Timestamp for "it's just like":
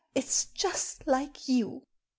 0.15-1.47